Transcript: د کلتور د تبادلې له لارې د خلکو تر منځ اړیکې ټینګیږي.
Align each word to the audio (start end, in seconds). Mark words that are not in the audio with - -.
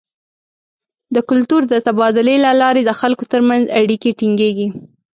د 1.15 1.17
کلتور 1.29 1.61
د 1.67 1.73
تبادلې 1.87 2.35
له 2.45 2.51
لارې 2.61 2.81
د 2.85 2.91
خلکو 2.99 3.23
تر 3.31 3.41
منځ 3.49 3.63
اړیکې 3.79 4.11
ټینګیږي. 4.19 4.67